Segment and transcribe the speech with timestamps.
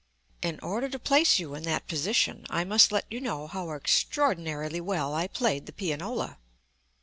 [0.41, 4.81] In order to place you in that position I must let you know how extraordinarily
[4.81, 6.39] well I played the pianola.